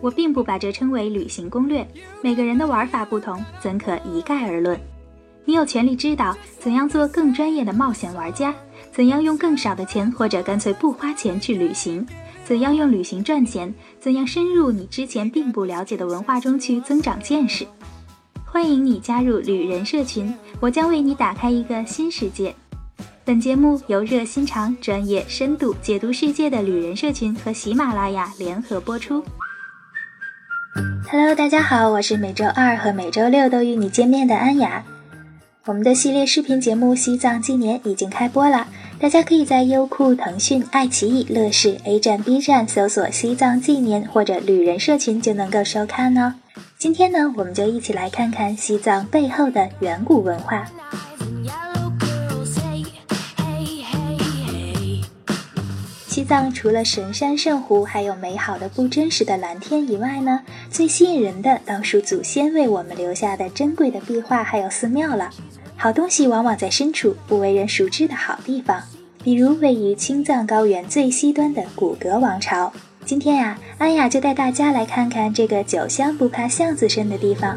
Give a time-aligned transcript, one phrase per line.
[0.00, 1.86] 我并不把这称为旅行攻略，
[2.22, 4.78] 每个人的玩法不同，怎可一概而论？
[5.44, 8.54] 你有权利知道怎样做更专业的冒险玩家，
[8.92, 12.06] 怎样用更少的钱或者干脆不花钱去旅行，
[12.44, 17.66] 怎样用旅行赚钱，怎样深入你之前并不了解的文化中去增长见识。
[18.44, 22.54] 欢迎你加入旅人社群，我将为你打开一个新世界。
[23.24, 29.22] 本节目由热心肠、专业、深度解读世界的旅人社群和喜马拉雅联合播出。
[30.74, 34.84] Hello，大家好，我是每周二和每周六都与你见面的安雅。
[35.66, 38.66] 我们的系列视频节目《西藏纪年》已经开播了，
[38.98, 46.34] 大家可以在优酷、腾讯、爱奇艺、乐视、A 站、B 站搜索《西藏纪年》或者“旅人社群”就能够收看哦。
[46.78, 50.66] 今天呢，我们就一起来看看西藏背后的远古文化。
[56.10, 65.30] 西藏除了神山圣湖，还有美好的不真实的蓝天以外呢，最吸引人的当属祖先为我们留下的珍贵的壁画还有寺庙了。
[65.76, 68.82] 好东西往往在深处不为人熟知的好地方，
[69.22, 72.72] 比如位于青藏高原最西端的古格王朝。
[73.04, 77.56] 今天呀，安雅就带大家来看看这个酒香不怕巷子深的地方。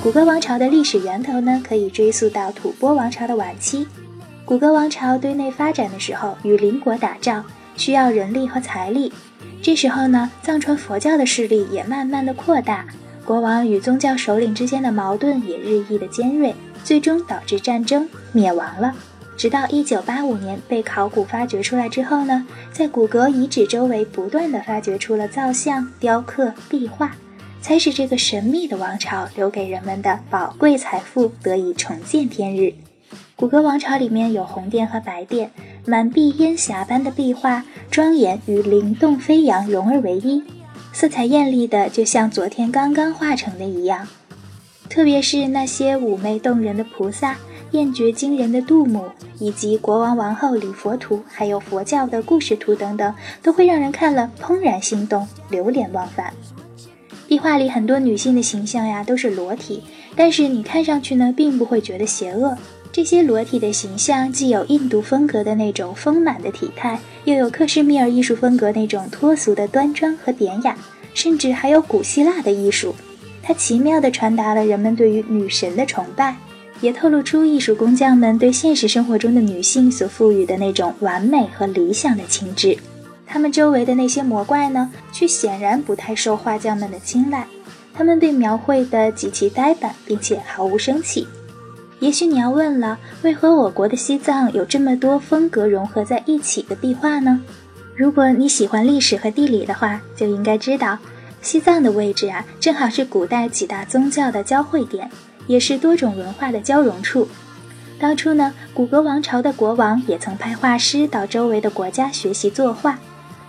[0.00, 3.84] 古格王朝的历史源头呢，可以追溯到吐蕃王朝的晚期。
[4.44, 7.44] 古格王朝对内发展的时候，与邻国打仗
[7.76, 9.12] 需要人力和财力。
[9.62, 12.84] 这时候呢，藏传佛教的势力也慢慢的扩大，
[13.24, 18.94] 国王与宗教首领之间的矛盾也日益的尖锐，最终导致战争灭亡了。
[19.36, 27.12] 直到一九八五年被考古发掘出来之后呢，在古格遗址周围不断的发掘出了造像、雕刻、壁画，
[27.60, 32.74] 才使这个神秘的王朝留给人们的宝贵财富得以重见天日。
[33.42, 35.50] 古格王朝里面有红殿和白殿，
[35.84, 40.40] 满壁烟霞般的壁画，庄严与灵动飞扬融而为一，
[40.92, 44.06] 色彩艳丽的就像昨天刚刚画成的一样。
[44.88, 47.36] 特别是那些妩媚动人的菩萨、
[47.72, 49.06] 艳绝惊人的杜母，
[49.40, 56.32] 以及国王王后礼佛图，还有佛教的故事图等等，都会让人看了怦然心动、流连忘返。
[57.26, 59.82] 壁画里很多女性的形象呀，都是裸体，
[60.14, 62.56] 但是你看上去呢，并不会觉得邪恶。
[62.92, 70.76] 这些裸体的形象既有印度风格的那种丰满的体态，又有克什米尔艺术风格那种脱俗的端庄和典雅，
[71.14, 72.94] 甚至还有古希腊的艺术。
[73.42, 76.36] 它奇妙地传达了人们对于女神的崇拜，
[76.82, 82.76] 也透露出艺术工匠们对现实生活中的女性所赋予的那种完美和理想的情致。
[83.26, 87.46] 他们周围的那些魔怪呢，却显然不太受画匠们的青睐，
[87.94, 91.26] 他们被描绘得极其呆板，并且毫无生气。
[92.02, 97.40] 也许你要问了，为何我国的西藏有这么多风格融合在一起的壁画呢？
[97.94, 100.98] 如果你喜欢历史和地理的话，就应该知道，
[101.42, 105.08] 西藏的位置啊，正好是古代几大宗教的交汇点，
[105.46, 107.28] 也是多种文化的交融处。
[108.00, 112.98] 当初呢，古格王朝的国王也曾派画师到周围的国家学习作画，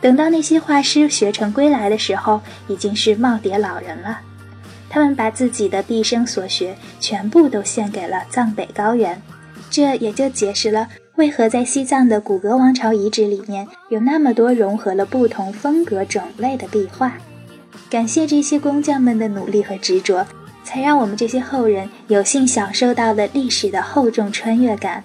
[0.00, 4.20] 等到那些画师学成归来的时候，已经是耄耋老人了。
[4.88, 9.20] 他们把自己的毕生所学全部都献给了藏北高原，
[9.70, 17.18] 这也就解释了为何在西藏的古格王朝遗址里面有那么多融合了不同风格种类的壁画。
[17.88, 20.26] 感谢这些工匠们的努力和执着，
[20.64, 25.04] 才让我们这些后人有幸享受到了历史的厚重穿越感。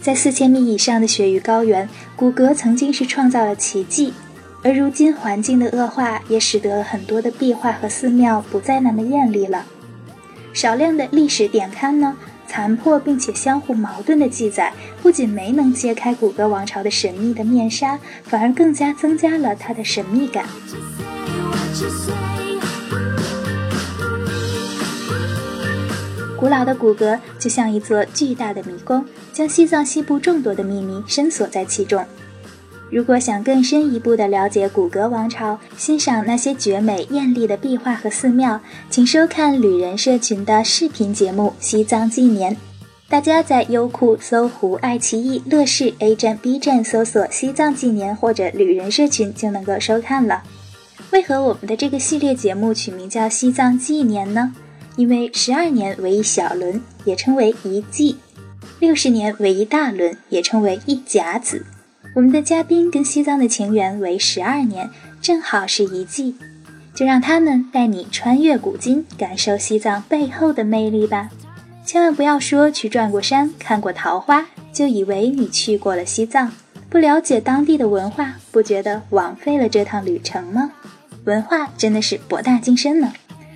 [0.00, 4.12] 在四千米以上的雪域高原，古格曾经是创造了奇迹。
[4.62, 9.64] 而如今环境的恶化，也使得很多的壁画和寺庙不再那么艳丽了。
[10.52, 12.16] 少量的历史典刊呢，
[12.46, 20.44] 残破并且相互矛盾的记载，不仅没能揭开古格王朝的神秘的面纱，反而更加增加了它的神秘感。
[26.36, 32.04] 古老的古格就像一座巨大的迷宫，将西藏西部众多的秘密深锁在其中。
[32.90, 38.60] 如果想更深一步的了解古格王朝，欣赏那些绝美艳丽的壁画和寺庙，
[38.90, 42.52] 请收看旅人社群的视频节目《西藏纪年》。
[43.08, 50.42] 大家在优酷、搜狐、爱奇艺、乐视、A 站、B 站搜索《西藏纪年》或者“旅人社群”就能够收看了。
[51.12, 54.52] 为何我们的这个系列节目取名叫《西藏纪年》呢？
[54.96, 58.16] 因为十二年为一小轮，也称为一季；
[58.80, 61.64] 六十年为一大轮，也称为一甲子。
[62.14, 64.90] 我们的嘉宾跟西藏的情缘为十二年，
[65.22, 66.34] 正好是一季，
[66.92, 71.30] 就让他们带你穿越古今，感受西藏背后的魅力吧。
[71.86, 76.52] 千万不要说去转过山、看过桃花，就以为你去过了西藏。
[76.88, 80.72] 不了解当地的文化，不觉得枉费了这趟旅程吗？
[81.24, 83.12] 文化真的是博大精深呢。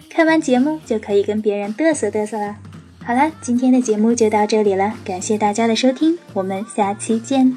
[0.08, 2.56] 看完节目就可以跟别人嘚瑟嘚瑟啦。
[3.04, 7.56] 好了，今天的节目就到这里了，感谢大家的收听，我们下期见。